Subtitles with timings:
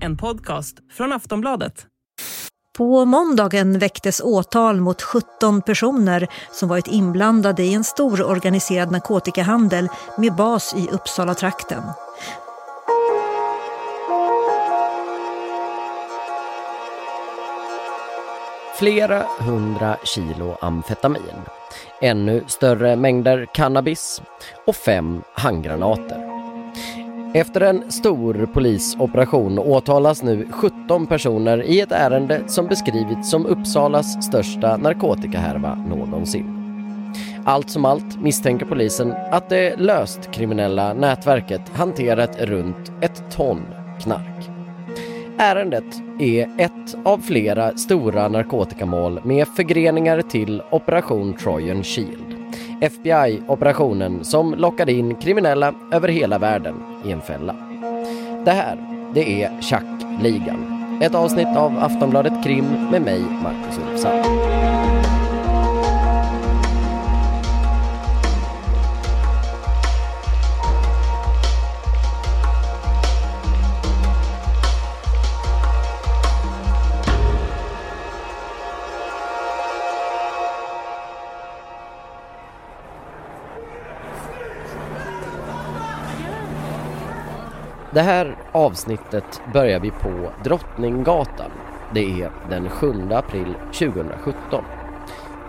[0.00, 1.86] En podcast från Aftonbladet.
[2.78, 9.88] På måndagen väcktes åtal mot 17 personer som varit inblandade i en stor organiserad narkotikahandel
[10.16, 11.82] med bas i Uppsala-trakten.
[18.78, 21.40] Flera hundra kilo amfetamin,
[22.02, 24.22] ännu större mängder cannabis
[24.66, 26.28] och fem handgranater.
[27.34, 34.26] Efter en stor polisoperation åtalas nu 17 personer i ett ärende som beskrivits som Uppsalas
[34.26, 36.54] största narkotikahärva någonsin.
[37.44, 43.62] Allt som allt misstänker polisen att det löst kriminella nätverket hanterat runt ett ton
[44.02, 44.57] knark.
[45.40, 52.34] Ärendet är ett av flera stora narkotikamål med förgreningar till Operation Trojan Shield.
[52.80, 56.74] FBI-operationen som lockade in kriminella över hela världen
[57.04, 57.56] i en fälla.
[58.44, 58.76] Det här,
[59.14, 61.00] det är Chack-ligan.
[61.02, 64.67] Ett avsnitt av Aftonbladet Krim med mig, Marcus Ulfsson.
[87.98, 91.50] Det här avsnittet börjar vi på Drottninggatan.
[91.94, 94.64] Det är den 7 april 2017.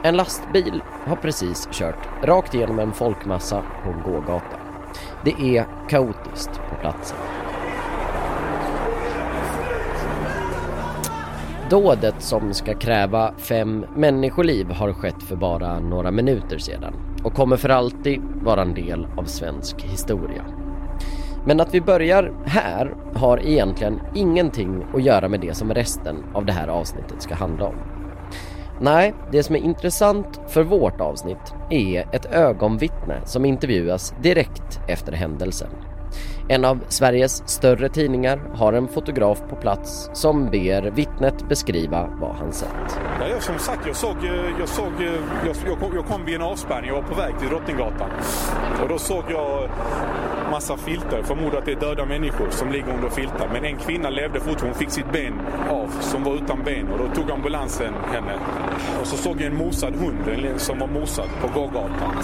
[0.03, 4.59] En lastbil har precis kört rakt igenom en folkmassa på en gågata.
[5.23, 7.17] Det är kaotiskt på platsen.
[11.69, 17.57] Dådet som ska kräva fem människoliv har skett för bara några minuter sedan och kommer
[17.57, 20.68] för alltid vara en del av svensk historia.
[21.45, 26.45] Men att vi börjar här har egentligen ingenting att göra med det som resten av
[26.45, 27.75] det här avsnittet ska handla om.
[28.81, 35.11] Nej, det som är intressant för vårt avsnitt är ett ögonvittne som intervjuas direkt efter
[35.11, 35.69] händelsen.
[36.51, 42.35] En av Sveriges större tidningar har en fotograf på plats som ber vittnet beskriva vad
[42.35, 42.99] han sett.
[43.19, 44.15] Ja, jag, som sagt, jag såg,
[44.59, 44.91] jag, såg
[45.45, 48.09] jag, jag, kom, jag kom vid en avspärrning, jag var på väg till Drottninggatan.
[48.81, 49.69] Och då såg jag
[50.51, 53.49] massa filter, förmodar att det är döda människor som ligger under filtar.
[53.53, 55.33] Men en kvinna levde fortfarande, hon fick sitt ben
[55.69, 56.87] av, som var utan ben.
[56.87, 58.33] Och då tog ambulansen henne.
[59.01, 62.15] Och så såg jag en mosad hund som var mosad på gågatan.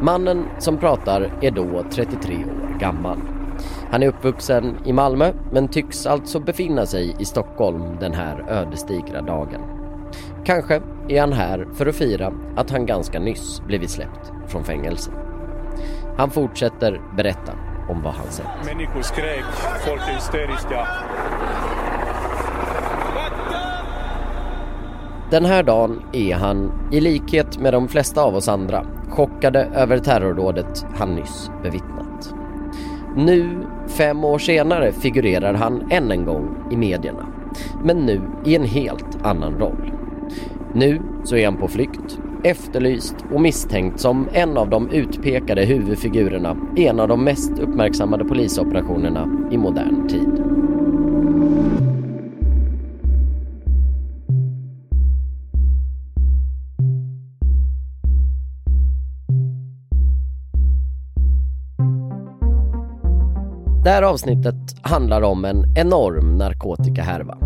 [0.00, 3.18] Mannen som pratar är då 33 år gammal.
[3.90, 9.22] Han är uppvuxen i Malmö men tycks alltså befinna sig i Stockholm den här ödesdigra
[9.22, 9.60] dagen.
[10.44, 15.10] Kanske är han här för att fira att han ganska nyss blivit släppt från fängelse.
[16.16, 17.52] Han fortsätter berätta
[17.88, 18.46] om vad han sett.
[18.66, 19.44] Människor skrek,
[19.86, 20.86] folk är hysteriska.
[25.30, 29.98] Den här dagen är han, i likhet med de flesta av oss andra, chockade över
[29.98, 32.09] terrordådet han nyss bevittnat.
[33.16, 37.26] Nu, fem år senare, figurerar han än en gång i medierna.
[37.84, 39.92] Men nu i en helt annan roll.
[40.74, 46.56] Nu så är han på flykt, efterlyst och misstänkt som en av de utpekade huvudfigurerna
[46.76, 50.49] i en av de mest uppmärksammade polisoperationerna i modern tid.
[63.84, 67.38] Det här avsnittet handlar om en enorm narkotikahärva.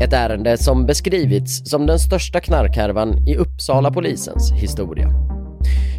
[0.00, 5.10] Ett ärende som beskrivits som den största knarkhärvan i Uppsala polisens historia.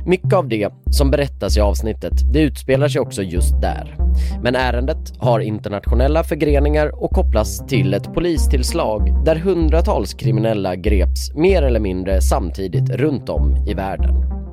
[0.05, 3.95] Mycket av det som berättas i avsnittet, det utspelar sig också just där.
[4.43, 11.61] Men ärendet har internationella förgreningar och kopplas till ett polistillslag där hundratals kriminella greps mer
[11.61, 14.44] eller mindre samtidigt runt om i världen.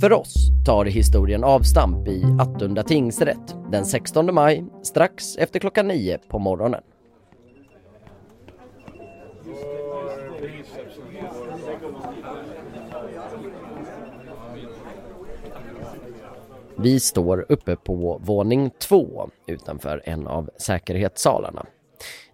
[0.00, 6.18] För oss tar historien avstamp i Attunda tingsrätt den 16 maj strax efter klockan 9
[6.28, 6.82] på morgonen.
[16.76, 21.66] Vi står uppe på våning två utanför en av säkerhetssalarna.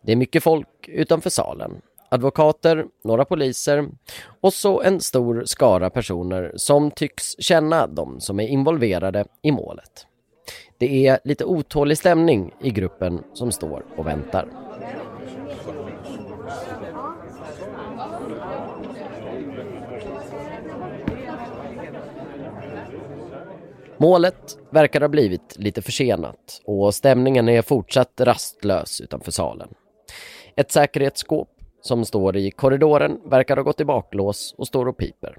[0.02, 1.82] Det är mycket folk utanför salen.
[2.12, 3.88] Advokater, några poliser
[4.40, 10.06] och så en stor skara personer som tycks känna de som är involverade i målet.
[10.78, 14.48] Det är lite otålig stämning i gruppen som står och väntar.
[23.96, 29.68] Målet verkar ha blivit lite försenat och stämningen är fortsatt rastlös utanför salen.
[30.56, 31.48] Ett säkerhetsskåp
[31.80, 35.36] som står i korridoren verkar ha gått i baklås och står och piper.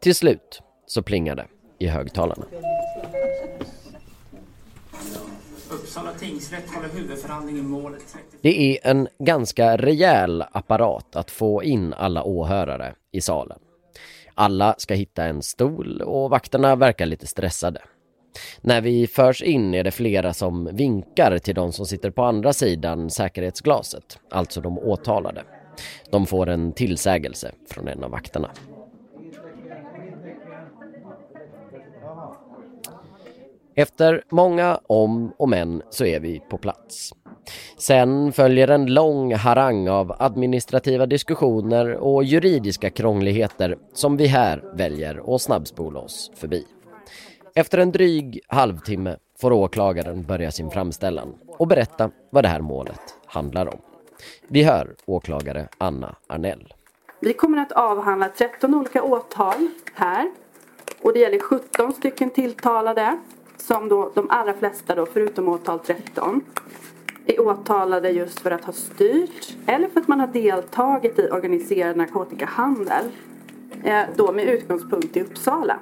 [0.00, 1.46] Till slut så plingar det
[1.78, 2.44] i högtalarna.
[5.70, 8.36] Uppsala tingsrätt håller huvudförhandling i målet 30...
[8.40, 13.58] Det är en ganska rejäl apparat att få in alla åhörare i salen.
[14.34, 17.80] Alla ska hitta en stol och vakterna verkar lite stressade.
[18.60, 22.52] När vi förs in är det flera som vinkar till de som sitter på andra
[22.52, 25.42] sidan säkerhetsglaset, alltså de åtalade.
[26.10, 28.50] De får en tillsägelse från en av vakterna.
[33.74, 37.12] Efter många om och men så är vi på plats.
[37.78, 45.34] Sen följer en lång harang av administrativa diskussioner och juridiska krångligheter som vi här väljer
[45.34, 46.64] att snabbspola oss förbi.
[47.54, 53.00] Efter en dryg halvtimme får åklagaren börja sin framställan och berätta vad det här målet
[53.26, 53.80] handlar om.
[54.48, 56.74] Vi hör åklagare Anna Arnell.
[57.20, 60.30] Vi kommer att avhandla 13 olika åtal här.
[61.02, 63.18] Och det gäller 17 stycken tilltalade
[63.56, 66.40] som då de allra flesta då, förutom åtal 13
[67.26, 71.96] är åtalade just för att ha styrt eller för att man har deltagit i organiserad
[71.96, 73.04] narkotikahandel.
[73.84, 75.78] Eh, då med utgångspunkt i Uppsala.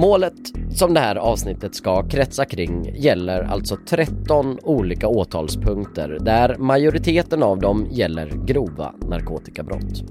[0.00, 7.42] Målet som det här avsnittet ska kretsa kring gäller alltså 13 olika åtalspunkter där majoriteten
[7.42, 10.04] av dem gäller grova narkotikabrott.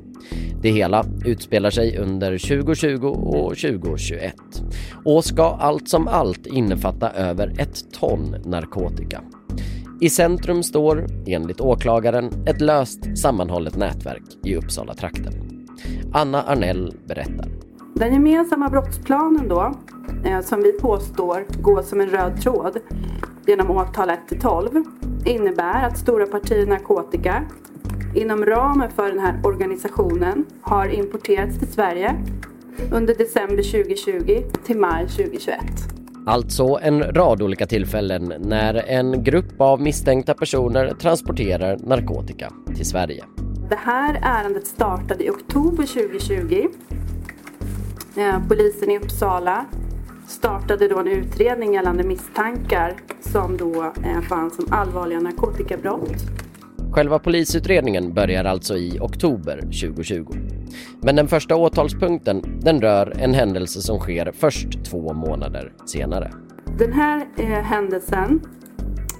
[0.62, 4.36] Det hela utspelar sig under 2020 och 2021
[5.06, 9.22] och ska allt som allt innefatta över ett ton narkotika.
[10.02, 15.34] I centrum står, enligt åklagaren, ett löst sammanhållet nätverk i Uppsala-trakten.
[16.14, 17.69] Anna Arnell berättar.
[18.00, 19.74] Den gemensamma brottsplanen då,
[20.26, 22.78] eh, som vi påstår går som en röd tråd
[23.48, 24.84] genom åtal 1 12
[25.26, 27.44] innebär att stora partier narkotika
[28.16, 32.16] inom ramen för den här organisationen har importerats till Sverige
[32.92, 35.60] under december 2020 till maj 2021.
[36.26, 43.24] Alltså en rad olika tillfällen när en grupp av misstänkta personer transporterar narkotika till Sverige.
[43.70, 46.68] Det här ärendet startade i oktober 2020.
[48.20, 49.66] Eh, polisen i Uppsala
[50.28, 56.16] startade då en utredning gällande misstankar som då eh, fanns som allvarliga narkotikabrott.
[56.92, 60.26] Själva polisutredningen börjar alltså i oktober 2020.
[61.02, 66.32] Men den första åtalspunkten den rör en händelse som sker först två månader senare.
[66.80, 68.42] Den här eh, händelsen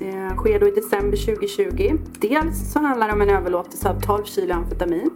[0.02, 1.98] eh, sker då i december 2020.
[2.20, 5.10] Dels så handlar det om en överlåtelse av 12 kilo amfetamin.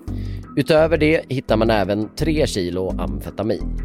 [0.55, 3.77] Utöver det hittar man även 3 kilo amfetamin.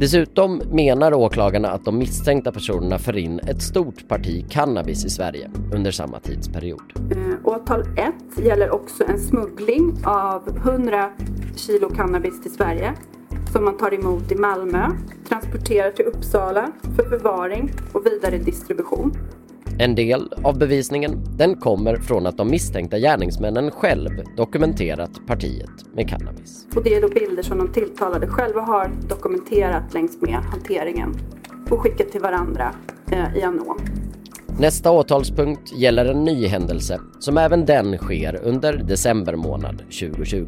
[0.00, 5.50] Dessutom menar åklagarna att de misstänkta personerna för in ett stort parti cannabis i Sverige
[5.74, 6.82] under samma tidsperiod.
[7.10, 11.10] Eh, åtal 1 gäller också en smuggling av 100
[11.56, 12.94] kilo cannabis till Sverige
[13.52, 14.88] som man tar emot i Malmö,
[15.28, 19.12] transporterar till Uppsala för förvaring och vidare distribution.
[19.82, 26.08] En del av bevisningen den kommer från att de misstänkta gärningsmännen själv dokumenterat partiet med
[26.08, 26.66] cannabis.
[26.76, 31.14] Och det är då bilder som de tilltalade själva har dokumenterat längs med hanteringen
[31.70, 32.74] och skickat till varandra
[33.12, 33.78] eh, i Anom.
[34.58, 40.46] Nästa åtalspunkt gäller en ny händelse som även den sker under december månad 2020.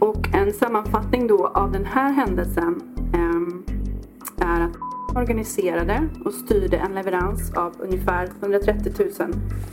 [0.00, 2.82] Och en sammanfattning då av den här händelsen
[3.14, 9.08] eh, är att organiserade och styrde en leverans av ungefär 130 000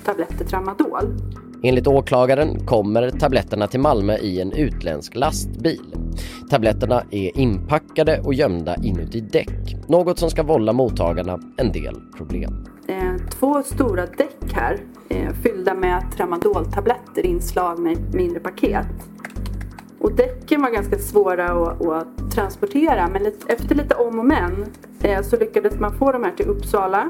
[0.05, 1.17] tabletter tramadol.
[1.63, 5.95] Enligt åklagaren kommer tabletterna till Malmö i en utländsk lastbil.
[6.49, 12.65] Tabletterna är inpackade och gömda inuti däck, något som ska vålla mottagarna en del problem.
[13.39, 14.79] Två stora däck här
[15.09, 18.87] eh, fyllda med tramadoltabletter inslagna i mindre paket.
[19.99, 24.65] Och däcken var ganska svåra att, att transportera men efter lite om och men
[25.01, 27.09] eh, så lyckades man få de här till Uppsala.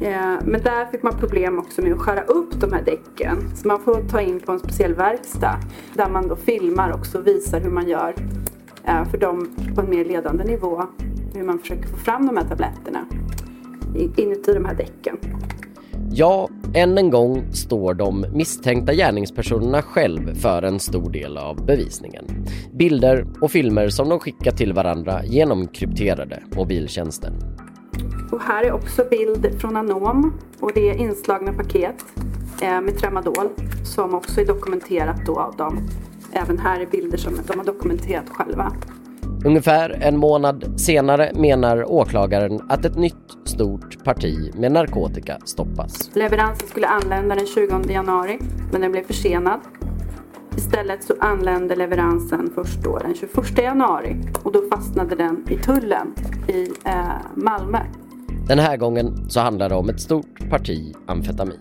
[0.00, 3.56] Eh, men där fick man problem också med att skära upp de här däcken.
[3.56, 5.60] Så man får ta in på en speciell verkstad
[5.94, 8.14] där man då filmar också och visar hur man gör
[8.84, 10.82] eh, för dem på en mer ledande nivå.
[11.34, 13.06] Hur man försöker få fram de här tabletterna
[14.16, 15.16] inuti de här däcken.
[16.12, 22.24] Ja, än en gång står de misstänkta gärningspersonerna själv för en stor del av bevisningen.
[22.72, 27.32] Bilder och filmer som de skickar till varandra genom krypterade mobiltjänster.
[28.32, 32.04] Och här är också bild från Anom och det är inslagna paket
[32.62, 33.48] eh, med tramadol
[33.84, 35.78] som också är dokumenterat då av dem.
[36.32, 38.72] Även här är bilder som de har dokumenterat själva.
[39.46, 46.10] Ungefär en månad senare menar åklagaren att ett nytt stort parti med narkotika stoppas.
[46.14, 48.38] Leveransen skulle anlända den 20 januari,
[48.72, 49.60] men den blev försenad.
[50.56, 56.14] Istället så anlände leveransen först då den 21 januari och då fastnade den i tullen
[56.48, 56.94] i eh,
[57.34, 57.78] Malmö.
[58.48, 61.60] Den här gången så handlar det om ett stort parti amfetamin.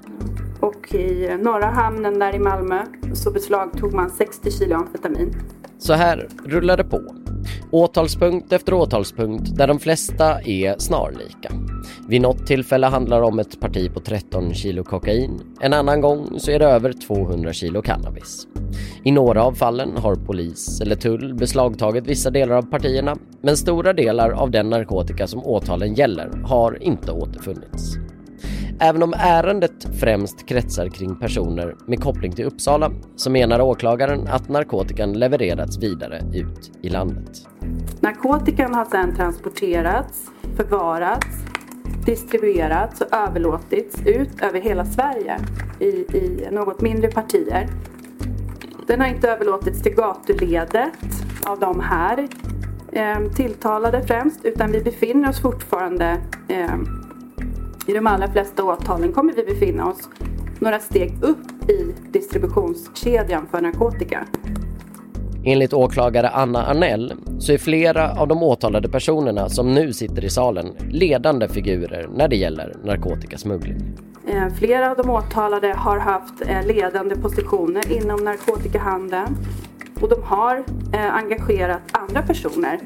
[0.59, 5.35] Och i norra hamnen där i Malmö så beslagtog man 60 kilo amfetamin.
[5.77, 7.24] Så här rullar det på.
[7.71, 11.51] Åtalspunkt efter åtalspunkt där de flesta är snarlika.
[12.07, 15.41] Vid något tillfälle handlar det om ett parti på 13 kilo kokain.
[15.61, 18.47] En annan gång så är det över 200 kilo cannabis.
[19.03, 23.93] I några av fallen har polis eller tull beslagtagit vissa delar av partierna, men stora
[23.93, 27.97] delar av den narkotika som åtalen gäller har inte återfunnits.
[28.79, 34.49] Även om ärendet främst kretsar kring personer med koppling till Uppsala så menar åklagaren att
[34.49, 37.47] narkotikan levererats vidare ut i landet.
[37.99, 41.27] Narkotikan har sedan transporterats, förvarats,
[42.05, 45.39] distribuerats och överlåtits ut över hela Sverige
[45.79, 47.69] i, i något mindre partier.
[48.87, 50.93] Den har inte överlåtits till gatuledet
[51.45, 52.27] av de här
[52.91, 56.17] eh, tilltalade främst utan vi befinner oss fortfarande
[56.47, 56.75] eh,
[57.87, 60.09] i de allra flesta åtalen kommer vi befinna oss
[60.59, 64.25] några steg upp i distributionskedjan för narkotika.
[65.45, 70.29] Enligt åklagare Anna Arnell så är flera av de åtalade personerna som nu sitter i
[70.29, 73.77] salen ledande figurer när det gäller narkotikasmuggling.
[74.27, 79.37] Eh, flera av de åtalade har haft eh, ledande positioner inom narkotikahandeln
[80.01, 80.63] och de har
[80.93, 82.79] eh, engagerat andra personer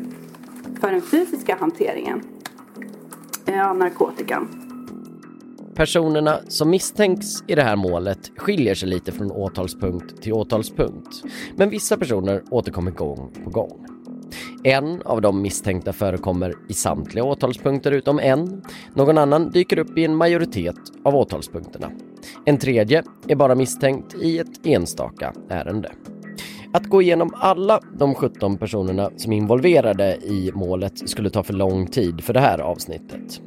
[0.82, 2.22] för den fysiska hanteringen
[3.70, 4.69] av narkotikan.
[5.80, 11.24] Personerna som misstänks i det här målet skiljer sig lite från åtalspunkt till åtalspunkt,
[11.56, 13.86] men vissa personer återkommer gång på gång.
[14.64, 18.62] En av de misstänkta förekommer i samtliga åtalspunkter utom en.
[18.94, 21.92] Någon annan dyker upp i en majoritet av åtalspunkterna.
[22.46, 25.92] En tredje är bara misstänkt i ett enstaka ärende.
[26.74, 31.54] Att gå igenom alla de 17 personerna som är involverade i målet skulle ta för
[31.54, 33.42] lång tid för det här avsnittet.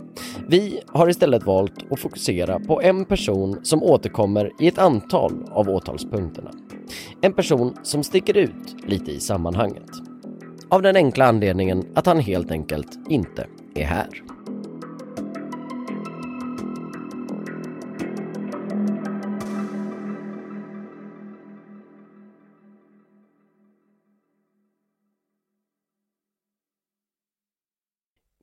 [0.49, 5.69] Vi har istället valt att fokusera på en person som återkommer i ett antal av
[5.69, 6.51] åtalspunkterna.
[7.21, 9.91] En person som sticker ut lite i sammanhanget.
[10.69, 14.09] Av den enkla anledningen att han helt enkelt inte är här.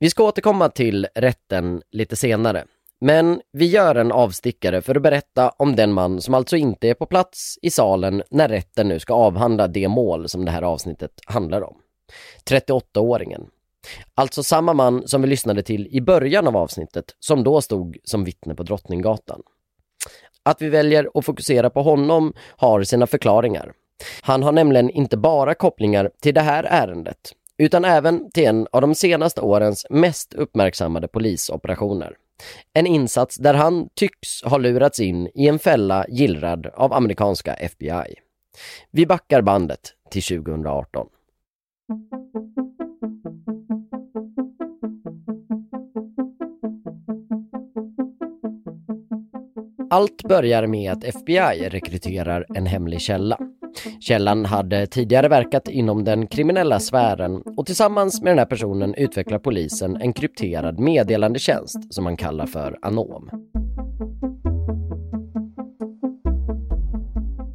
[0.02, 2.64] Vi ska återkomma till rätten lite senare.
[3.00, 6.94] Men vi gör en avstickare för att berätta om den man som alltså inte är
[6.94, 11.10] på plats i salen när rätten nu ska avhandla det mål som det här avsnittet
[11.26, 11.76] handlar om.
[12.50, 13.46] 38-åringen.
[14.14, 18.24] Alltså samma man som vi lyssnade till i början av avsnittet som då stod som
[18.24, 19.42] vittne på Drottninggatan.
[20.42, 23.72] Att vi väljer att fokusera på honom har sina förklaringar.
[24.22, 28.80] Han har nämligen inte bara kopplingar till det här ärendet utan även till en av
[28.80, 32.16] de senaste årens mest uppmärksammade polisoperationer.
[32.72, 38.14] En insats där han tycks ha lurats in i en fälla gillrad av amerikanska FBI.
[38.90, 41.06] Vi backar bandet till 2018.
[49.90, 53.38] Allt börjar med att FBI rekryterar en hemlig källa.
[54.00, 59.38] Källan hade tidigare verkat inom den kriminella sfären och tillsammans med den här personen utvecklar
[59.38, 63.30] polisen en krypterad meddelandetjänst som man kallar för Anom.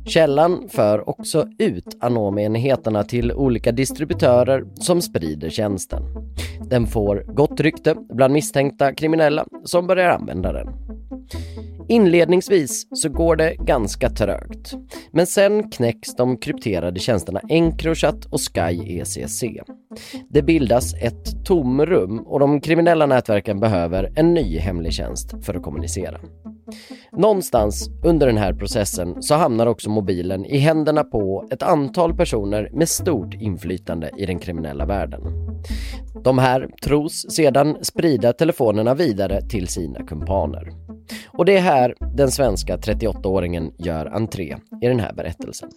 [0.08, 6.04] Källan för också ut Anom-enheterna till olika distributörer som sprider tjänsten.
[6.70, 10.68] Den får gott rykte bland misstänkta kriminella som börjar använda den.
[11.88, 14.74] Inledningsvis så går det ganska trögt.
[15.12, 19.44] Men sen knäcks de krypterade tjänsterna Encrochat och Sky ECC.
[20.30, 25.64] Det bildas ett tomrum och de kriminella nätverken behöver en ny hemlig tjänst för att
[25.64, 26.20] kommunicera.
[27.12, 32.70] Någonstans under den här processen så hamnar också mobilen i händerna på ett antal personer
[32.74, 35.22] med stort inflytande i den kriminella världen.
[36.24, 40.85] De här tros sedan sprida telefonerna vidare till sina kumpaner.
[41.28, 45.70] Och det är här den svenska 38-åringen gör entré i den här berättelsen.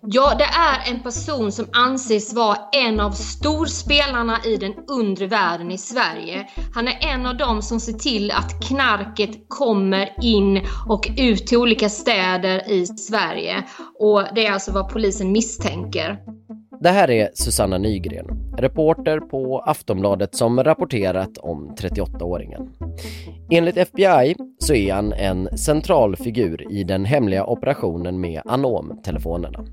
[0.00, 5.70] Ja, det är en person som anses vara en av storspelarna i den undre världen
[5.70, 6.46] i Sverige.
[6.74, 11.58] Han är en av dem som ser till att knarket kommer in och ut till
[11.58, 13.64] olika städer i Sverige.
[13.98, 16.18] Och det är alltså vad polisen misstänker.
[16.80, 22.68] Det här är Susanna Nygren, reporter på Aftonbladet som rapporterat om 38-åringen.
[23.50, 29.64] Enligt FBI så är han en central figur i den hemliga operationen med Anom-telefonerna.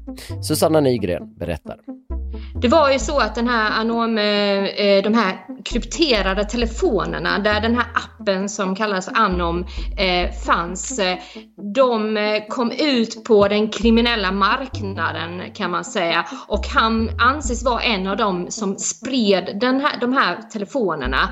[0.41, 1.77] Susanna Nygren berättar.
[2.61, 7.61] Det var ju så att den här Anom, eh, eh, de här krypterade telefonerna där
[7.61, 9.65] den här appen som kallas Anom
[9.97, 10.99] eh, fanns,
[11.75, 12.17] de
[12.49, 18.17] kom ut på den kriminella marknaden kan man säga och han anses vara en av
[18.17, 21.29] dem som spred den här, de här telefonerna.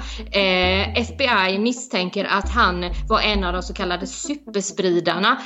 [0.96, 5.38] FBI misstänker att han var en av de så kallade superspridarna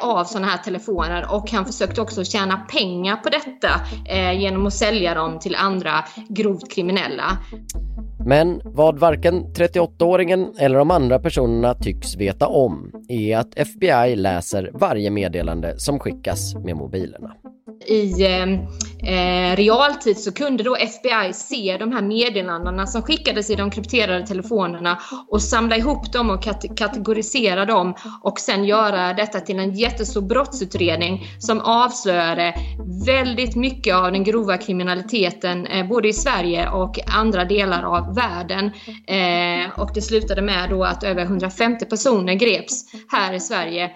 [0.00, 3.70] av sådana här telefoner och han försökte också tjäna pengar på detta
[4.32, 5.92] genom att sälja dem till andra
[6.28, 7.38] grovt kriminella.
[8.26, 14.70] Men vad varken 38-åringen eller de andra personerna tycks veta om är att FBI läser
[14.74, 17.34] varje meddelande som skickas med mobilerna
[17.88, 18.52] i ehm,
[19.02, 24.26] eh, realtid så kunde då FBI se de här meddelandena som skickades i de krypterade
[24.26, 29.74] telefonerna och samla ihop dem och kate kategorisera dem och sen göra detta till en
[29.74, 32.54] jättestor brottsutredning som avslöjade
[33.06, 38.66] väldigt mycket av den grova kriminaliteten eh, både i Sverige och andra delar av världen.
[39.06, 43.90] Eh, och det slutade med då att över 150 personer greps här i Sverige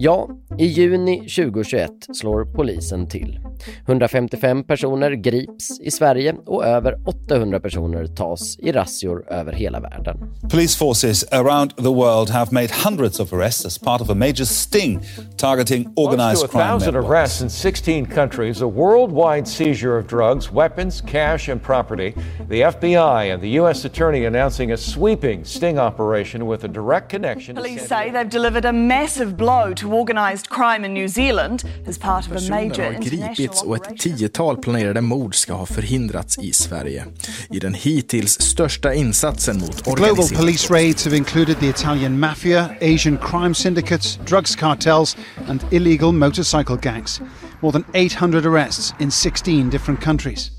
[0.00, 0.28] Ja,
[0.58, 3.38] i juni 2021 slår polisen till.
[3.86, 10.16] 155 personer grips i Sverige och över 800 personer tas i razzior över hela världen.
[10.50, 14.44] Police forces around the world have made hundreds of arrests as part of a major
[14.44, 15.00] sting
[15.36, 17.08] targeting organized crime networks.
[17.08, 22.14] arrests in 16 countries, a worldwide seizure of drugs, weapons, cash and property.
[22.48, 23.84] The FBI and the U.S.
[23.84, 28.72] Attorney announcing a sweeping sting operation with a direct connection Police say they've delivered a
[28.72, 33.62] massive blow to organised crime in New Zealand as part of a major har gripits
[33.62, 37.04] och ett tiotal planerade mord ska ha förhindrats i Sverige.
[37.50, 43.18] I den hittills största insatsen mot Global police raids have included the Italian mafia, Asian
[43.18, 45.16] crime syndicates, drugs cartels
[45.48, 47.20] and illegal motorcycle gangs.
[47.60, 50.50] More than 800 arrests in 16 different countries.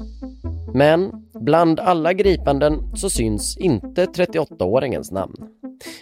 [0.74, 1.12] Men
[1.46, 5.36] bland alla gripanden så syns inte 38-åringens namn.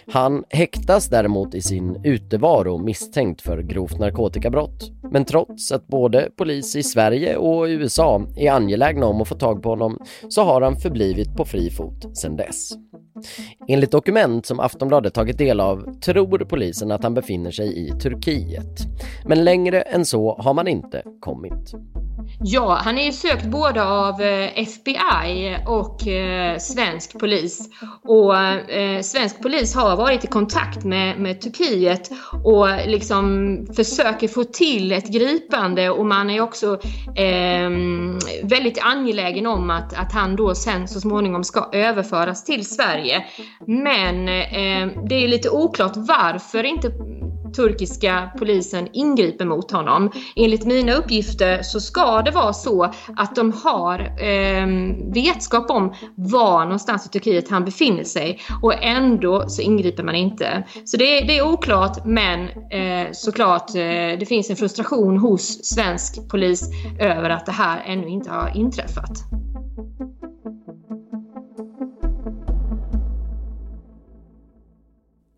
[0.06, 4.90] Han häktas däremot i sin utevaro misstänkt för grovt narkotikabrott.
[5.10, 9.62] Men trots att både polis i Sverige och USA är angelägna om att få tag
[9.62, 12.72] på honom så har han förblivit på fri fot sedan dess.
[13.68, 18.78] Enligt dokument som Aftonbladet tagit del av tror polisen att han befinner sig i Turkiet.
[19.24, 21.74] Men längre än så har man inte kommit.
[22.40, 27.68] Ja, han är ju sökt både av eh, FBI och eh, svensk polis.
[28.04, 32.10] Och eh, svensk polis har varit i kontakt med, med Turkiet
[32.44, 36.80] och liksom försöker få till ett gripande och man är också
[37.16, 37.70] eh,
[38.42, 43.07] väldigt angelägen om att, att han då sen så småningom ska överföras till Sverige.
[43.66, 46.92] Men eh, det är lite oklart varför inte
[47.56, 50.10] turkiska polisen ingriper mot honom.
[50.36, 54.66] Enligt mina uppgifter så ska det vara så att de har eh,
[55.14, 60.64] vetskap om var någonstans i Turkiet han befinner sig och ändå så ingriper man inte.
[60.84, 66.30] Så det, det är oklart men eh, såklart eh, det finns en frustration hos svensk
[66.30, 69.10] polis över att det här ännu inte har inträffat.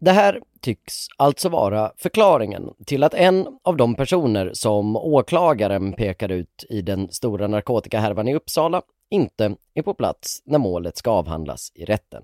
[0.02, 6.28] Det här tycks alltså vara förklaringen till att en av de personer som åklagaren pekar
[6.28, 11.72] ut i den stora narkotikahärvan i Uppsala inte är på plats när målet ska avhandlas
[11.74, 12.22] i rätten.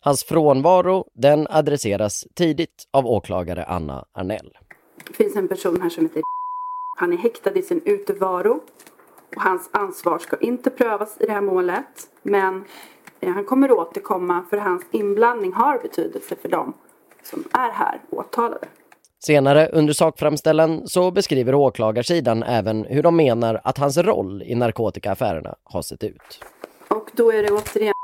[0.00, 4.58] Hans frånvaro den adresseras tidigt av åklagare Anna Arnell.
[5.06, 6.22] Det finns en person här som heter
[6.98, 8.60] Han är häktad i sin utevaro
[9.36, 12.64] och hans ansvar ska inte prövas i det här målet men
[13.20, 16.74] eh, han kommer återkomma för hans inblandning har betydelse för dem
[17.22, 18.68] som är här åtalade.
[19.18, 25.54] Senare under sakframställan så beskriver åklagarsidan även hur de menar att hans roll i narkotikaaffärerna
[25.64, 26.44] har sett ut.
[26.88, 27.94] Och då är det återigen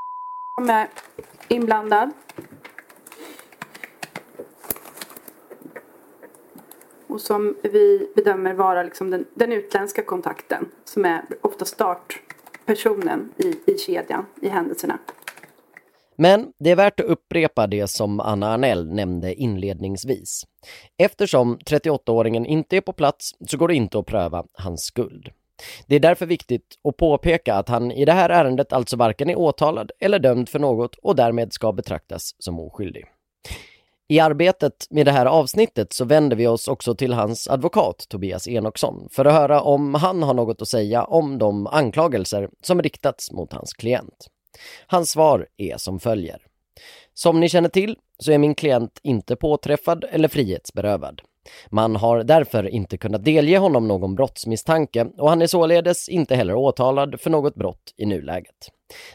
[0.61, 0.89] som är
[1.49, 2.11] inblandad.
[7.07, 13.73] Och som vi bedömer vara liksom den, den utländska kontakten som är ofta startpersonen i,
[13.73, 14.99] i kedjan, i händelserna.
[16.19, 20.43] Men det är värt att upprepa det som Anna Arnell nämnde inledningsvis.
[20.99, 25.31] Eftersom 38-åringen inte är på plats så går det inte att pröva hans skuld.
[25.87, 29.39] Det är därför viktigt att påpeka att han i det här ärendet alltså varken är
[29.39, 33.05] åtalad eller dömd för något och därmed ska betraktas som oskyldig.
[34.09, 38.49] I arbetet med det här avsnittet så vänder vi oss också till hans advokat Tobias
[38.49, 43.33] Enoksson för att höra om han har något att säga om de anklagelser som riktats
[43.33, 44.27] mot hans klient.
[44.87, 46.43] Hans svar är som följer.
[47.15, 51.23] Som ni känner till så är min klient inte påträffad eller frihetsberövad.
[51.69, 56.55] Man har därför inte kunnat delge honom någon brottsmisstanke och han är således inte heller
[56.55, 58.71] åtalad för något brott i nuläget.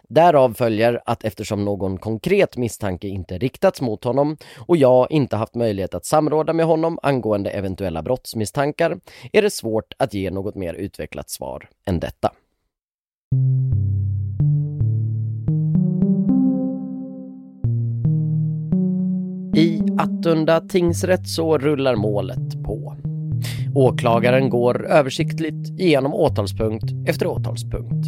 [0.10, 5.56] Därav följer att eftersom någon konkret misstanke inte riktats mot honom och jag inte haft
[5.56, 9.00] möjlighet att samråda med honom angående eventuella brottsmisstankar
[9.34, 12.32] är det svårt att ge något mer utvecklat svar än detta.
[20.02, 22.96] Attunda tingsrätt så rullar målet på.
[23.76, 28.08] Åklagaren går översiktligt igenom åtalspunkt efter åtalspunkt.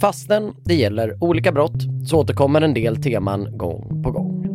[0.00, 4.46] Fastän det gäller olika brott så återkommer en del teman gång på gång.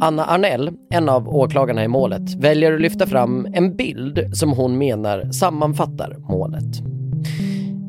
[0.00, 4.78] Anna Arnell, en av åklagarna i målet, väljer att lyfta fram en bild som hon
[4.78, 6.82] menar sammanfattar målet.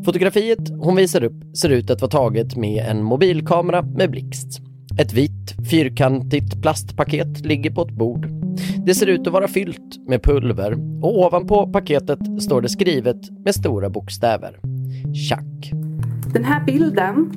[0.05, 4.68] Fotografiet hon visar upp ser ut att vara taget med en mobilkamera med blixt.
[4.97, 8.27] Ett vitt fyrkantigt plastpaket ligger på ett bord.
[8.85, 13.55] Det ser ut att vara fyllt med pulver och ovanpå paketet står det skrivet med
[13.55, 14.59] stora bokstäver.
[15.29, 15.71] Tjack.
[16.33, 17.31] Den här bilden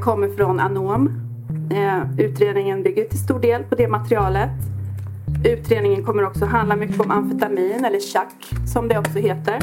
[0.00, 1.10] kommer från Anom.
[1.70, 4.50] Eh, utredningen bygger till stor del på det materialet.
[5.44, 9.58] Utredningen kommer också handla mycket om amfetamin, eller tjack som det också heter.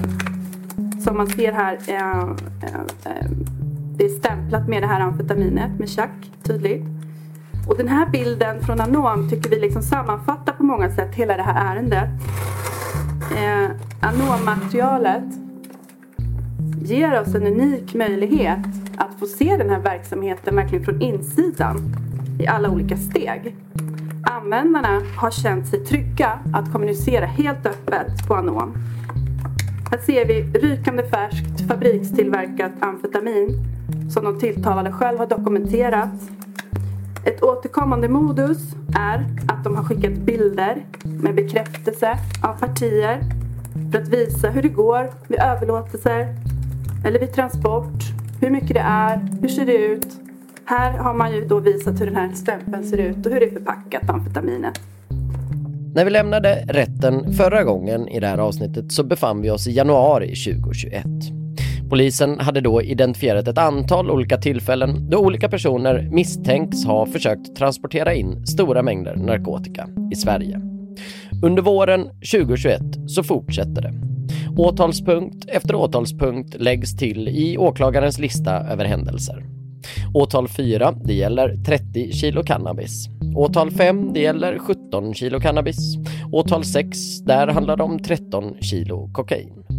[1.03, 2.21] Som man ser här eh,
[2.63, 3.66] eh, eh
[3.97, 6.85] det är stämplat med det här amfetaminet med tjack tydligt.
[7.67, 11.43] Och den här bilden från Anom tycker vi liksom sammanfattar på många sätt hela det
[11.43, 12.09] här ärendet.
[13.37, 13.69] Eh,
[14.01, 15.23] Anom-materialet
[16.81, 18.59] ger oss en unik möjlighet
[18.97, 21.77] att få se den här verksamheten verkligen från insidan
[22.39, 23.55] i alla olika steg.
[24.23, 28.73] Användarna har känt sig trygga att kommunicera helt öppet på Anom.
[29.91, 33.76] Här ser vi rykande färskt fabrikstillverkat amfetamin
[34.09, 36.09] som de tilltalade själv har dokumenterat.
[37.25, 38.57] Ett återkommande modus
[38.97, 43.19] är att de har skickat bilder med bekräftelse av partier
[43.91, 46.35] för att visa hur det går vid överlåtelser
[47.05, 48.03] eller vid transport,
[48.41, 50.07] hur mycket det är, hur ser det ut.
[50.65, 53.45] Här har man ju då visat hur den här stämpeln ser ut och hur det
[53.45, 54.79] är förpackat, amfetaminet.
[55.95, 59.71] När vi lämnade rätten förra gången i det här avsnittet så befann vi oss i
[59.71, 61.05] januari 2021.
[61.89, 68.13] Polisen hade då identifierat ett antal olika tillfällen då olika personer misstänks ha försökt transportera
[68.13, 70.61] in stora mängder narkotika i Sverige.
[71.43, 73.93] Under våren 2021 så fortsätter det.
[74.57, 79.45] Åtalspunkt efter åtalspunkt läggs till i åklagarens lista över händelser.
[80.13, 83.07] Åtal 4, det gäller 30 kilo cannabis.
[83.35, 85.97] Åtal 5, det gäller 17 kilo cannabis.
[86.31, 89.76] Åtal 6, där handlar det om 13 kilo kokain.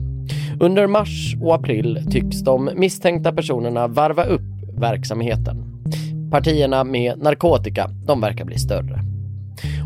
[0.61, 4.43] Under mars och april tycks de misstänkta personerna varva upp
[4.81, 5.65] verksamheten.
[6.31, 9.01] Partierna med narkotika, de verkar bli större.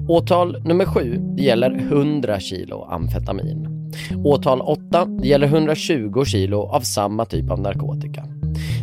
[0.09, 3.91] Åtal nummer sju gäller 100 kilo amfetamin.
[4.25, 8.25] Åtal 8 gäller 120 kilo av samma typ av narkotika.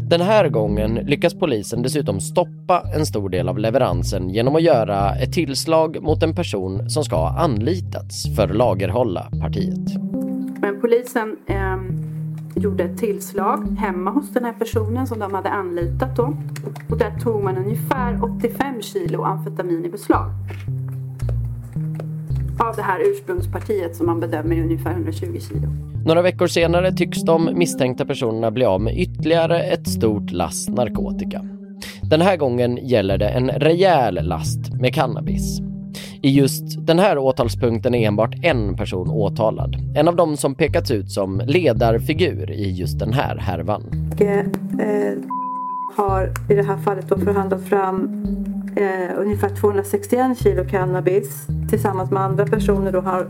[0.10, 5.16] Den här gången lyckas polisen dessutom stoppa en stor del av leveransen genom att göra
[5.16, 10.10] ett tillslag mot en person som ska ha anlitats för att lagerhålla partiet.
[10.62, 11.78] Men polisen eh,
[12.56, 16.38] gjorde ett tillslag hemma hos den här personen som de hade anlitat då.
[16.90, 20.32] Och där tog man ungefär 85 kilo amfetamin i beslag.
[22.60, 25.68] Av det här ursprungspartiet som man bedömer är ungefär 120 kilo.
[26.06, 31.46] Några veckor senare tycks de misstänkta personerna bli av med ytterligare ett stort lass narkotika.
[32.10, 35.69] Den här gången gäller det en rejäl last med cannabis.
[36.22, 39.76] I just den här åtalspunkten är enbart en person åtalad.
[39.96, 44.12] En av dem som pekats ut som ledarfigur i just den här härvan.
[44.14, 45.18] Och, eh,
[45.98, 48.26] har i det här fallet då förhandlat fram
[48.76, 52.92] eh, ungefär 261 kilo cannabis tillsammans med andra personer.
[52.92, 53.28] Då har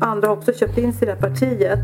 [0.00, 1.80] andra också köpt in sig i det här partiet.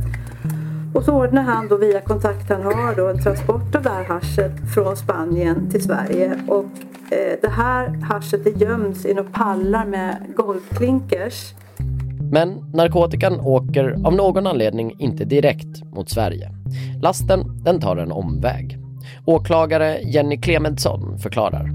[0.94, 4.04] Och så ordnar han då via kontakt han har då en transport av det här
[4.04, 6.38] haschet från Spanien till Sverige.
[6.48, 6.66] Och
[7.10, 11.54] det här haschet det göms i några pallar med golvklinkers.
[12.30, 16.50] Men narkotikan åker av någon anledning inte direkt mot Sverige.
[17.02, 18.78] Lasten den tar en omväg.
[19.24, 21.70] Åklagare Jenny Clementsson förklarar.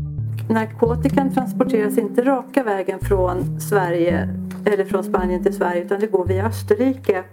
[0.49, 4.29] Narkotikan transporteras inte raka vägen från Sverige
[4.65, 7.23] eller från Spanien till Sverige utan det går via Österrike.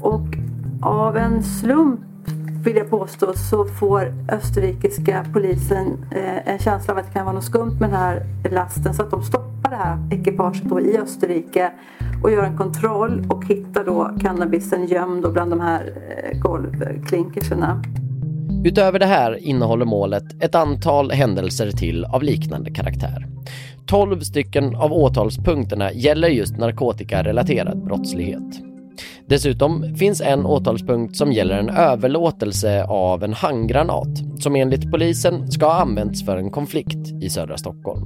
[0.00, 0.26] Och
[0.82, 2.00] av en slump
[2.64, 7.34] vill jag påstå, så får österrikiska polisen eh, en känsla av att det kan vara
[7.34, 10.98] något skumt med den här lasten så att de stoppar det här ekipaget då i
[10.98, 11.72] Österrike
[12.22, 17.82] och gör en kontroll och hittar då cannabisen gömd bland de här eh, golvklinkerserna.
[18.64, 23.26] Utöver det här innehåller målet ett antal händelser till av liknande karaktär.
[23.86, 28.71] 12 stycken av åtalspunkterna gäller just narkotikarelaterad brottslighet.
[29.32, 35.66] Dessutom finns en åtalspunkt som gäller en överlåtelse av en handgranat som enligt polisen ska
[35.66, 38.02] ha använts för en konflikt i södra Stockholm.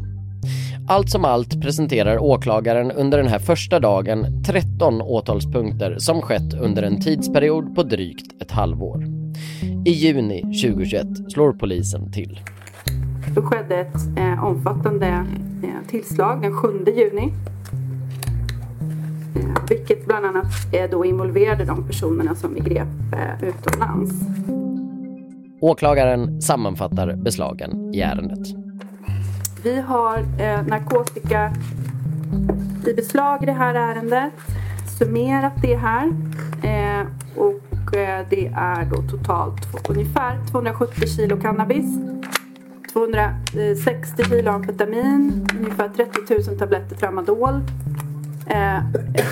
[0.88, 6.82] Allt som allt presenterar åklagaren under den här första dagen 13 åtalspunkter som skett under
[6.82, 9.04] en tidsperiod på drygt ett halvår.
[9.86, 12.40] I juni 2021 slår polisen till.
[13.34, 17.32] Då skedde ett eh, omfattande eh, tillslag den 7 juni
[19.68, 20.46] vilket bland annat
[20.90, 24.12] då involverade de personerna som vi grep eh, utomlands.
[25.60, 28.48] Åklagaren sammanfattar beslagen i ärendet.
[29.64, 31.52] Vi har eh, narkotika
[32.86, 34.32] i beslag i det här ärendet,
[34.98, 36.06] summerat det här
[36.62, 37.60] eh, och
[38.30, 41.86] det är då totalt ungefär 270 kilo cannabis
[42.96, 47.60] 260 kilo amfetamin, ungefär 30 000 tabletter tramadol,
[48.46, 48.82] Eh,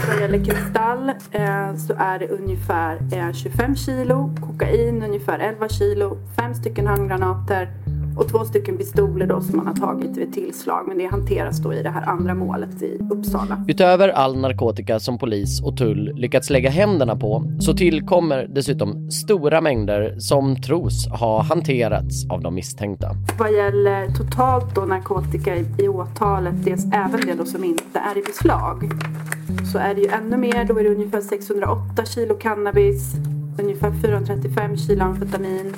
[0.09, 6.19] vad gäller kristall eh, så är det ungefär eh, 25 kilo, kokain ungefär 11 kilo,
[6.37, 7.69] fem stycken handgranater
[8.17, 10.85] och två stycken pistoler då som man har tagit vid tillslag.
[10.89, 13.65] Men det hanteras då i det här andra målet i Uppsala.
[13.69, 19.61] Utöver all narkotika som polis och tull lyckats lägga händerna på så tillkommer dessutom stora
[19.61, 23.11] mängder som tros ha hanterats av de misstänkta.
[23.39, 28.19] Vad gäller totalt då narkotika i, i åtalet, dels även det då som inte är
[28.19, 28.91] i beslag,
[29.73, 30.65] så är det ju ännu mer.
[30.65, 33.15] Då är det ungefär 608 kilo cannabis,
[33.63, 35.75] ungefär 435 kilo amfetamin,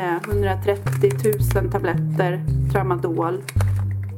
[0.00, 1.10] Eh, 130
[1.54, 2.40] 000 tabletter
[2.72, 3.42] tramadol,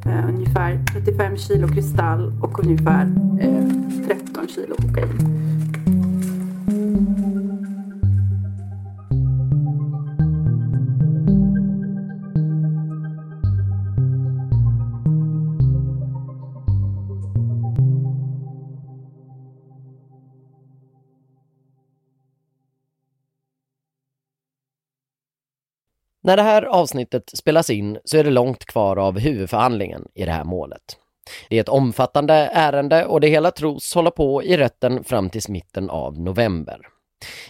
[0.07, 3.03] eh, ungefär 35 kilo kristall och ungefär
[3.41, 3.65] eh,
[4.07, 5.42] 13 kilo kokain.
[26.25, 30.33] När det här avsnittet spelas in så är det långt kvar av huvudförhandlingen i det
[30.33, 30.83] här målet.
[31.49, 35.43] Det är ett omfattande ärende och det hela tros hålla på i rätten fram till
[35.49, 36.81] mitten av november.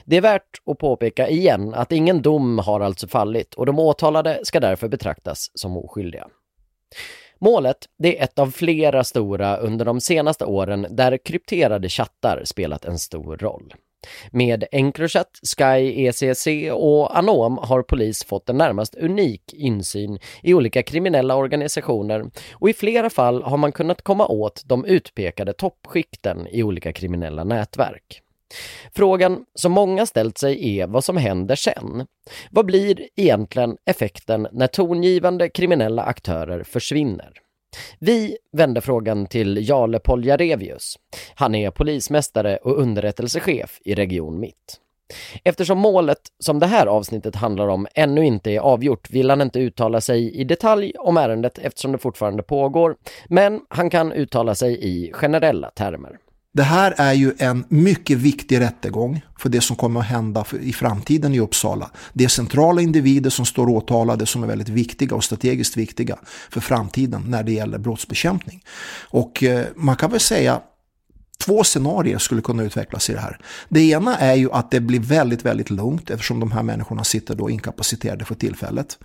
[0.05, 4.41] Det är värt att påpeka igen att ingen dom har alltså fallit och de åtalade
[4.43, 6.29] ska därför betraktas som oskyldiga.
[7.39, 12.85] Målet det är ett av flera stora under de senaste åren där krypterade chattar spelat
[12.85, 13.75] en stor roll.
[14.31, 20.83] Med Encrochat, Sky ECC och Anom har polis fått en närmast unik insyn i olika
[20.83, 26.63] kriminella organisationer och i flera fall har man kunnat komma åt de utpekade toppskikten i
[26.63, 28.23] olika kriminella nätverk.
[28.95, 32.07] Frågan som många ställt sig är vad som händer sen.
[32.51, 37.33] Vad blir egentligen effekten när tongivande kriminella aktörer försvinner?
[37.99, 40.99] Vi vände frågan till Jale Poljarevius.
[41.35, 44.79] Han är polismästare och underrättelsechef i Region Mitt.
[45.45, 49.61] Eftersom målet som det här avsnittet handlar om ännu inte är avgjort vill han inte
[49.61, 52.97] uttala sig i detalj om ärendet eftersom det fortfarande pågår,
[53.29, 56.19] men han kan uttala sig i generella termer.
[56.55, 60.73] Det här är ju en mycket viktig rättegång för det som kommer att hända i
[60.73, 61.91] framtiden i Uppsala.
[62.13, 66.19] Det är centrala individer som står åtalade som är väldigt viktiga och strategiskt viktiga
[66.51, 68.65] för framtiden när det gäller brottsbekämpning.
[69.09, 70.61] Och eh, man kan väl säga
[71.45, 73.39] Två scenarier skulle kunna utvecklas i det här.
[73.69, 77.35] Det ena är ju att det blir väldigt, väldigt lugnt eftersom de här människorna sitter
[77.35, 78.99] då inkapaciterade för tillfället.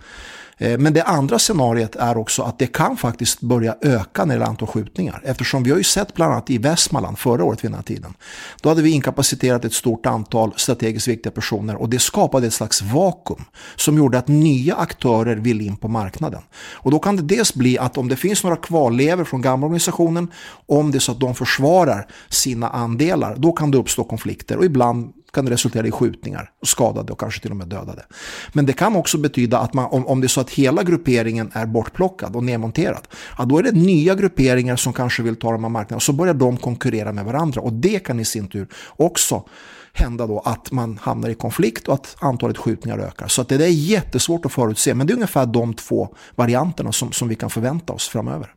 [0.58, 4.32] Eh, men det andra scenariet är också att det kan faktiskt börja öka när det
[4.32, 5.22] gäller antal skjutningar.
[5.24, 8.14] Eftersom vi har ju sett bland annat i Västmanland förra året vid den här tiden.
[8.62, 12.82] Då hade vi inkapaciterat ett stort antal strategiskt viktiga personer och det skapade ett slags
[12.82, 13.44] vakuum
[13.76, 16.42] som gjorde att nya aktörer vill in på marknaden.
[16.72, 20.30] Och då kan det dels bli att om det finns några kvarlever från gamla organisationen,
[20.66, 24.64] om det är så att de försvarar sina andelar, då kan det uppstå konflikter och
[24.64, 28.04] ibland kan det resultera i skjutningar, skadade och kanske till och med dödade.
[28.52, 31.50] Men det kan också betyda att man, om, om det är så att hela grupperingen
[31.54, 35.64] är bortplockad och nedmonterad, ja, då är det nya grupperingar som kanske vill ta de
[35.64, 38.68] här marknaderna och så börjar de konkurrera med varandra och det kan i sin tur
[38.86, 39.44] också
[39.92, 43.28] hända då att man hamnar i konflikt och att antalet skjutningar ökar.
[43.28, 47.12] Så att det är jättesvårt att förutse, men det är ungefär de två varianterna som,
[47.12, 48.54] som vi kan förvänta oss framöver.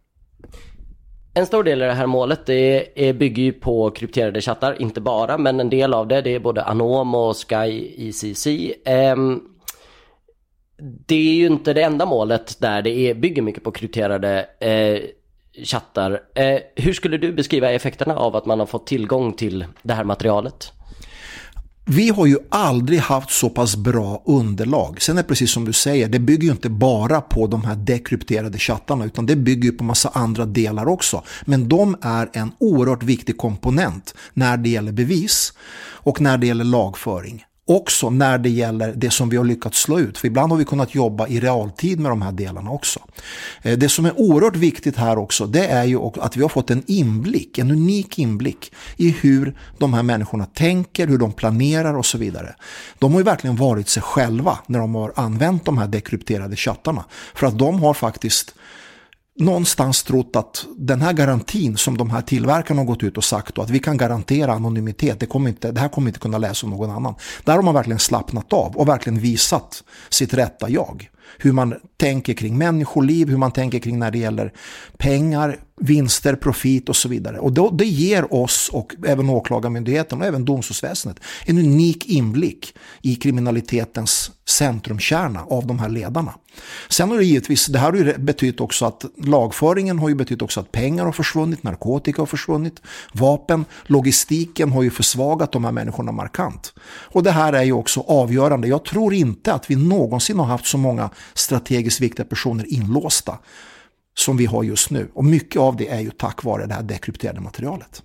[1.33, 5.01] En stor del i det här målet det är, bygger ju på krypterade chattar, inte
[5.01, 8.47] bara, men en del av det, det är både Anom och Sky ECC.
[8.47, 9.41] Um, ehm,
[11.07, 14.99] det är ju inte det enda målet där det är, bygger mycket på krypterade eh,
[15.65, 16.21] chattar.
[16.35, 20.03] Eh, hur skulle du beskriva effekterna av att man har fått tillgång till det här
[20.03, 20.73] materialet?
[21.85, 25.01] Vi har ju aldrig haft så pass bra underlag.
[25.01, 27.75] Sen är det precis som du säger, det bygger ju inte bara på de här
[27.75, 31.23] dekrypterade chattarna utan det bygger ju på massa andra delar också.
[31.45, 36.63] Men de är en oerhört viktig komponent när det gäller bevis och när det gäller
[36.63, 40.17] lagföring också när det gäller det som vi har lyckats slå ut.
[40.17, 42.99] För ibland har vi kunnat jobba i realtid med de här delarna också.
[43.61, 46.71] Eh, det som är oerhört viktigt här också det är ju att vi har fått
[46.71, 52.05] en inblick, en unik inblick i hur de här människorna tänker, hur de planerar och
[52.05, 52.55] så vidare.
[52.99, 57.05] De har ju verkligen varit sig själva när de har använt de här dekrypterade chattarna.
[57.35, 58.55] För att de har faktiskt
[59.41, 63.55] någonstans trott att den här garantin som de här tillverkarna har gått ut och sagt
[63.55, 66.67] då, att vi kan garantera anonymitet, det, kommer inte, det här kommer inte kunna läsa
[66.67, 67.15] någon annan.
[67.43, 71.09] Där har man verkligen slappnat av och verkligen visat sitt rätta jag.
[71.37, 74.53] Hur man tänker kring människoliv, hur man tänker kring när det gäller
[74.97, 77.39] pengar, vinster, profit och så vidare.
[77.39, 83.15] Och då, det ger oss och även åklagarmyndigheten och även domstolsväsendet en unik inblick i
[83.15, 86.33] kriminalitetens centrumkärna av de här ledarna.
[86.89, 90.41] Sen har det givetvis, det här har ju betytt också att lagföringen har ju betytt
[90.41, 92.81] också att pengar har försvunnit, narkotika har försvunnit,
[93.13, 96.73] vapen, logistiken har ju försvagat de här människorna markant.
[96.87, 98.67] Och det här är ju också avgörande.
[98.67, 103.37] Jag tror inte att vi någonsin har haft så många strategiskt viktiga personer inlåsta
[104.21, 105.11] som vi har just nu.
[105.13, 108.03] Och mycket av det är ju tack vare det här dekrypterade materialet.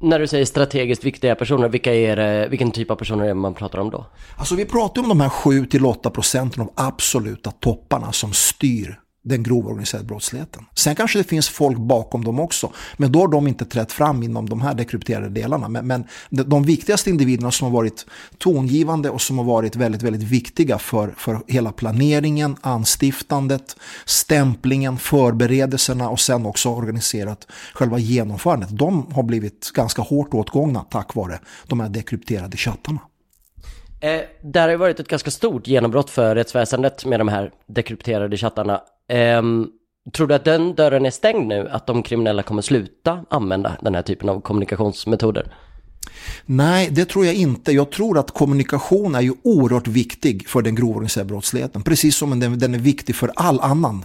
[0.00, 3.54] När du säger strategiskt viktiga personer, vilka är vilken typ av personer är det man
[3.54, 4.06] pratar om då?
[4.36, 9.70] Alltså vi pratar om de här 7-8 procenten av absoluta topparna som styr den grova
[9.70, 10.64] organiserade brottsligheten.
[10.74, 14.22] Sen kanske det finns folk bakom dem också, men då har de inte trätt fram
[14.22, 15.68] inom de här dekrypterade delarna.
[15.68, 18.06] Men, men de viktigaste individerna som har varit
[18.38, 26.10] tongivande och som har varit väldigt, väldigt viktiga för, för hela planeringen, anstiftandet, stämplingen, förberedelserna
[26.10, 28.68] och sen också organiserat själva genomförandet.
[28.78, 33.00] De har blivit ganska hårt åtgångna tack vare de här dekrypterade chattarna.
[34.00, 38.36] Eh, där har ju varit ett ganska stort genombrott för rättsväsendet med de här dekrypterade
[38.36, 38.82] chattarna.
[39.12, 39.70] Um,
[40.12, 41.68] tror du att den dörren är stängd nu?
[41.68, 45.52] Att de kriminella kommer sluta använda den här typen av kommunikationsmetoder?
[46.46, 47.72] Nej, det tror jag inte.
[47.72, 51.82] Jag tror att kommunikation är ju oerhört viktig för den grova organiserade brottsligheten.
[51.82, 54.04] Precis som den är viktig för all annan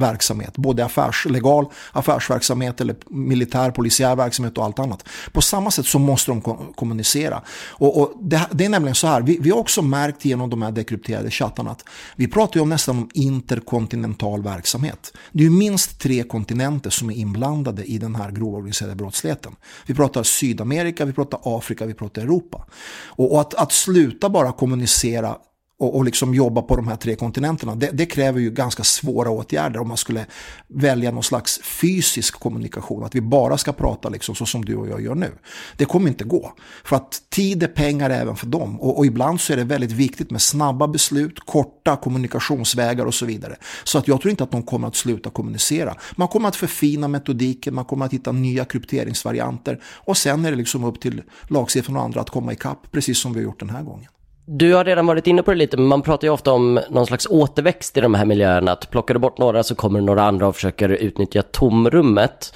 [0.00, 5.08] verksamhet, både affärs, legal affärsverksamhet eller militär, polisiär verksamhet och allt annat.
[5.32, 6.40] På samma sätt så måste de
[6.74, 7.42] kommunicera.
[7.68, 10.62] Och, och det, det, är nämligen så här, vi, vi, har också märkt genom de
[10.62, 11.84] här dekrypterade chattarna att
[12.16, 15.12] vi pratar ju om nästan om interkontinental verksamhet.
[15.32, 19.56] Det är ju minst tre kontinenter som är inblandade i den här grova organiserade brottsligheten.
[19.86, 22.66] Vi pratar Sydamerika, vi pratar Afrika, vi pratar Europa.
[23.06, 25.36] Och, och att, att sluta bara kommunicera
[25.80, 27.74] och, och liksom jobba på de här tre kontinenterna.
[27.74, 30.26] Det, det, kräver ju ganska svåra åtgärder om man skulle
[30.68, 33.04] välja någon slags fysisk kommunikation.
[33.04, 35.32] Att vi bara ska prata liksom så som du och jag gör nu.
[35.76, 36.52] Det kommer inte gå.
[36.84, 38.80] För att tid är pengar även för dem.
[38.80, 43.26] Och, och ibland så är det väldigt viktigt med snabba beslut, korta kommunikationsvägar och så
[43.26, 43.56] vidare.
[43.84, 45.94] Så att jag tror inte att de kommer att sluta kommunicera.
[46.16, 49.82] Man kommer att förfina metodiken, man kommer att hitta nya krypteringsvarianter.
[49.84, 53.32] Och sen är det liksom upp till lagstiftarna och andra att komma ikapp, precis som
[53.32, 54.08] vi har gjort den här gången.
[54.46, 57.06] Du har redan varit inne på det lite, men man pratar ju ofta om någon
[57.06, 58.72] slags återväxt i de här miljöerna.
[58.72, 62.54] Att plockar du bort några så kommer några andra och försöker utnyttja tomrummet.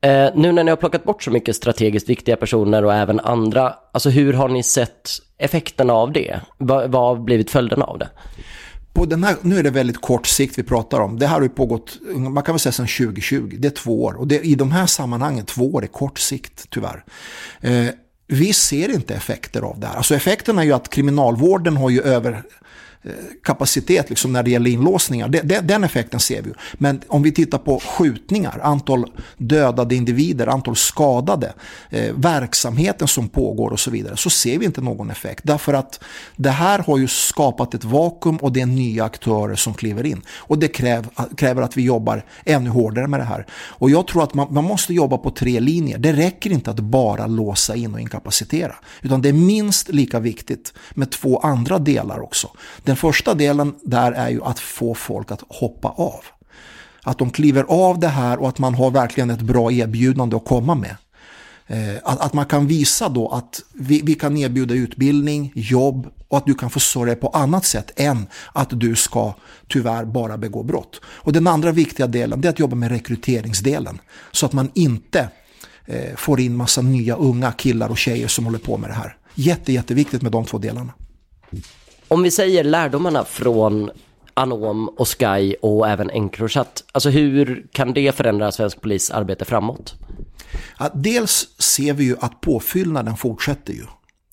[0.00, 3.74] Eh, nu när ni har plockat bort så mycket strategiskt viktiga personer och även andra,
[3.92, 6.40] alltså hur har ni sett effekterna av det?
[6.58, 8.08] Vad, vad har blivit följderna av det?
[8.92, 11.18] På den här, nu är det väldigt kort sikt vi pratar om.
[11.18, 14.14] Det här har ju pågått, man kan väl säga sedan 2020, det är två år.
[14.14, 17.04] Och det, i de här sammanhangen, två år är kort sikt tyvärr.
[17.60, 17.86] Eh,
[18.32, 19.96] vi ser inte effekter av det här.
[19.96, 22.42] Alltså effekten är ju att kriminalvården har ju över
[23.42, 25.28] kapacitet liksom när det gäller inlåsningar.
[25.62, 26.52] Den effekten ser vi.
[26.74, 31.52] Men om vi tittar på skjutningar, antal dödade individer, antal skadade,
[31.90, 35.40] eh, verksamheten som pågår och så vidare, så ser vi inte någon effekt.
[35.44, 36.00] Därför att
[36.36, 40.22] det här har ju skapat ett vakuum och det är nya aktörer som kliver in.
[40.30, 43.46] Och det kräv, kräver att vi jobbar ännu hårdare med det här.
[43.52, 45.98] Och jag tror att man, man måste jobba på tre linjer.
[45.98, 48.74] Det räcker inte att bara låsa in och inkapacitera.
[49.02, 52.48] Utan det är minst lika viktigt med två andra delar också.
[52.82, 56.24] Den den första delen där är ju att få folk att hoppa av.
[57.02, 60.44] Att de kliver av det här och att man har verkligen ett bra erbjudande att
[60.44, 60.96] komma med.
[61.66, 66.38] Eh, att, att man kan visa då att vi, vi kan erbjuda utbildning, jobb och
[66.38, 69.34] att du kan försörja dig på annat sätt än att du ska
[69.68, 71.00] tyvärr bara begå brott.
[71.04, 74.00] Och den andra viktiga delen är att jobba med rekryteringsdelen
[74.32, 75.28] så att man inte
[75.86, 79.16] eh, får in massa nya unga killar och tjejer som håller på med det här.
[79.34, 80.92] Jätte, jätteviktigt med de två delarna.
[82.12, 83.90] Om vi säger lärdomarna från
[84.34, 89.94] Anom och Sky och även Encrochat, alltså hur kan det förändra svensk polis arbete framåt?
[90.78, 93.84] Ja, dels ser vi ju att påfyllnaden fortsätter ju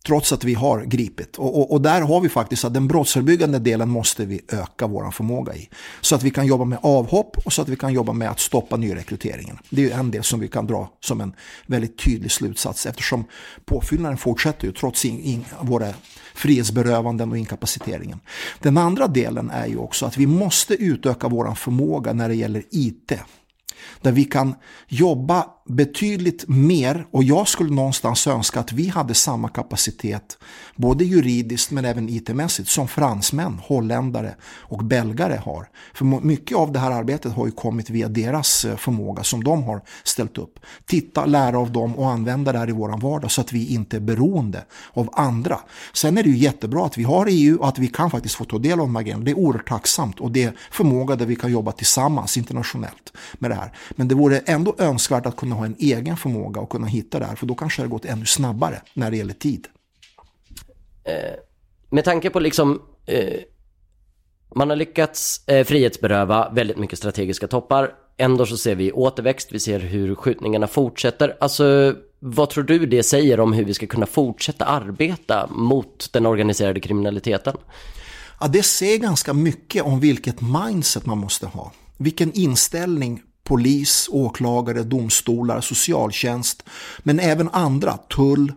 [0.10, 1.36] trots att vi har gripit.
[1.36, 5.12] Och, och, och, där har vi faktiskt att den brottsförebyggande delen måste vi öka vår
[5.12, 5.70] förmåga i.
[6.02, 8.40] Så att vi kan jobba med avhopp och så att vi kan jobba med att
[8.40, 9.58] stoppa nyrekryteringen.
[9.70, 11.34] Det är en del som vi kan dra som en
[11.68, 13.26] väldigt tydlig slutsats eftersom
[13.66, 15.94] påfyllnaden fortsätter ju trots in, in, våra
[16.36, 18.20] frihetsberövanden och inkapaciteringen.
[18.60, 22.64] Den andra delen är ju också att vi måste utöka vår förmåga när det gäller
[22.72, 23.12] IT
[24.02, 24.56] där vi kan
[24.88, 30.38] jobba betydligt mer och jag skulle någonstans önska att vi hade samma kapacitet
[30.76, 35.70] både juridiskt men även IT-mässigt som fransmän, holländare och belgare har.
[35.94, 39.64] För mycket av det här arbetet har ju kommit via deras eh, förmåga som de
[39.64, 40.60] har ställt upp.
[40.86, 43.98] Titta, lära av dem och använda det här i våran vardag så att vi inte
[43.98, 45.60] är beroende av andra.
[45.94, 48.46] Sen är det ju jättebra att vi har EU och att vi kan faktiskt få
[48.46, 51.36] ta del av de här Det är oerhört tacksamt och det är förmåga där vi
[51.36, 53.69] kan jobba tillsammans internationellt med det här.
[53.92, 57.26] Men det vore ändå önskvärt att kunna ha en egen förmåga och kunna hitta det
[57.26, 57.36] här.
[57.36, 59.68] För då kanske det har gått ännu snabbare när det gäller tid.
[61.04, 61.40] Eh,
[61.90, 63.40] med tanke på liksom eh,
[64.56, 67.92] man har lyckats eh, frihetsberöva väldigt mycket strategiska toppar.
[68.18, 71.38] Ändå så ser vi återväxt, vi ser hur skjutningarna fortsätter.
[71.40, 76.26] Alltså, vad tror du det säger om hur vi ska kunna fortsätta arbeta mot den
[76.26, 77.58] organiserade kriminaliteten?
[78.40, 81.72] Ja, det säger ganska mycket om vilket mindset man måste ha.
[81.98, 86.64] Vilken inställning polis, åklagare, domstolar, socialtjänst,
[87.00, 88.54] men även andra, tull,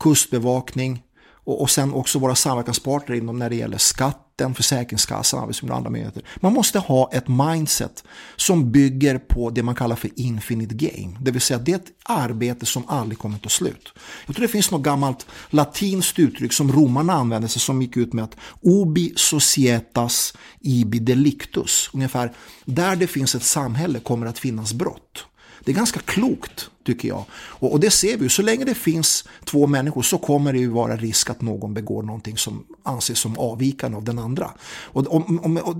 [0.00, 1.02] kustbevakning
[1.44, 5.76] och, och sen också våra samverkanspartner inom när det gäller skatt staten, Försäkringskassan, Arbetsförmedlingen och
[5.76, 6.22] andra myndigheter.
[6.40, 8.04] Man måste ha ett mindset
[8.36, 11.92] som bygger på det man kallar för infinite game, det vill säga det är ett
[12.04, 13.92] arbete som aldrig kommer att ta slut.
[14.26, 18.12] Jag tror det finns något gammalt latinskt uttryck som romarna använde sig som gick ut
[18.12, 22.32] med att obi societas ibi delictus, ungefär
[22.64, 25.26] där det finns ett samhälle kommer att finnas brott.
[25.64, 27.24] Det är ganska klokt tycker jag.
[27.32, 30.58] Och, och, det ser vi ju, så länge det finns två människor så kommer det
[30.58, 34.50] ju vara risk att någon begår någonting som anses som avvikande av den andra.
[34.82, 35.30] Och, och,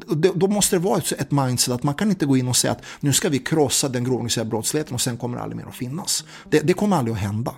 [0.06, 2.56] och då måste det vara ett, ett mindset att man kan inte gå in och
[2.56, 5.68] säga att nu ska vi krossa den grova brottsligheten och sen kommer det aldrig mer
[5.68, 6.24] att finnas.
[6.50, 7.54] Det, det kommer aldrig att hända.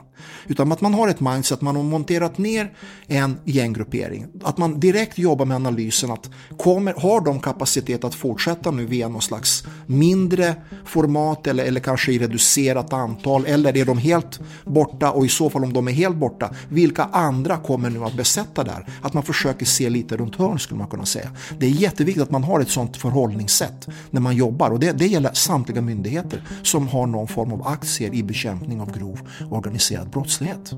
[0.46, 2.72] Utan att man har ett mindset, att man har monterat ner
[3.06, 4.26] en gänggruppering.
[4.42, 9.08] Att man direkt jobbar med analysen att kommer, har de kapacitet att fortsätta nu via
[9.08, 14.40] någon slags mindre format eller, eller kanske i reducerat antal antal eller är de helt
[14.64, 18.16] borta och i så fall om de är helt borta, vilka andra kommer nu att
[18.16, 18.86] besätta där?
[19.02, 21.30] Att man försöker se lite runt hörn skulle man kunna säga.
[21.58, 25.06] Det är jätteviktigt att man har ett sånt förhållningssätt när man jobbar och det, det
[25.06, 29.20] gäller samtliga myndigheter som har någon form av aktier i bekämpning av grov
[29.50, 30.74] organiserad brottslighet.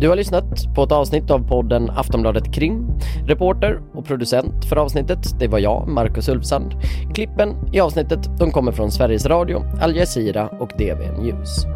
[0.00, 2.86] Du har lyssnat på ett avsnitt av podden Aftonbladet Krim.
[3.26, 6.74] Reporter och producent för avsnittet, det var jag, Marcus Ulfsand.
[7.14, 11.75] Klippen i avsnittet, de kommer från Sveriges Radio, Al Jazeera och DV News.